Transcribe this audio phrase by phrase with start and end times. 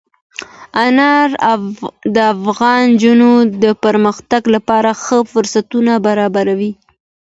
[0.85, 1.29] انار
[2.15, 3.31] د افغان نجونو
[3.63, 6.71] د پرمختګ لپاره ښه فرصتونه برابروي.